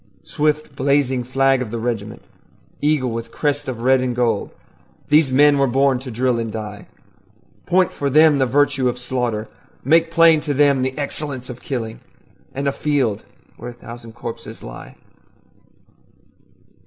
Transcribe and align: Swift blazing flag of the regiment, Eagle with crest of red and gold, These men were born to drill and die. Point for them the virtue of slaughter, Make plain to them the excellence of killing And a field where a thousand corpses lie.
Swift 0.25 0.75
blazing 0.75 1.23
flag 1.23 1.61
of 1.61 1.69
the 1.69 1.77
regiment, 1.77 2.23
Eagle 2.81 3.11
with 3.11 3.29
crest 3.31 3.67
of 3.67 3.81
red 3.81 4.01
and 4.01 4.15
gold, 4.15 4.49
These 5.09 5.31
men 5.31 5.59
were 5.59 5.67
born 5.67 5.99
to 5.99 6.09
drill 6.09 6.39
and 6.39 6.51
die. 6.51 6.87
Point 7.67 7.93
for 7.93 8.09
them 8.09 8.39
the 8.39 8.47
virtue 8.47 8.89
of 8.89 8.97
slaughter, 8.97 9.47
Make 9.83 10.09
plain 10.09 10.39
to 10.41 10.55
them 10.55 10.81
the 10.81 10.97
excellence 10.97 11.51
of 11.51 11.61
killing 11.61 11.99
And 12.51 12.67
a 12.67 12.71
field 12.71 13.21
where 13.57 13.69
a 13.69 13.73
thousand 13.73 14.13
corpses 14.13 14.63
lie. 14.63 14.95